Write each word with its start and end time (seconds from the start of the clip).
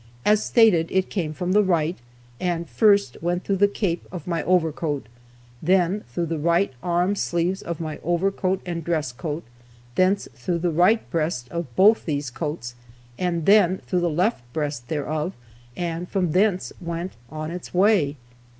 As 0.25 0.43
stated, 0.43 0.87
it 0.89 1.11
came 1.11 1.31
from 1.31 1.51
the 1.51 1.61
right, 1.63 1.95
and 2.39 2.67
first 2.67 3.21
went 3.21 3.43
through 3.43 3.57
the 3.57 3.67
cape 3.67 4.07
of 4.11 4.25
my 4.25 4.41
overcoat, 4.45 5.05
then 5.61 6.05
through 6.11 6.25
the 6.25 6.39
right 6.39 6.73
arm 6.81 7.15
sleeves 7.15 7.61
of 7.61 7.79
my 7.79 7.99
overcoat 8.03 8.63
and 8.65 8.83
dress 8.83 9.11
coat, 9.11 9.43
thence 9.93 10.27
through 10.33 10.57
the 10.57 10.71
right 10.71 11.07
breast 11.11 11.49
of 11.51 11.75
both 11.75 12.07
those 12.07 12.31
coats, 12.31 12.73
and 13.19 13.45
then 13.45 13.77
through 13.85 13.99
the 14.01 14.09
left 14.09 14.41
breast 14.53 14.87
thereof, 14.87 15.33
and 15.77 16.09
from 16.09 16.31
thence 16.31 16.73
went 16.81 17.11
on 17.29 17.51
its 17.51 17.71
way. 17.71 18.15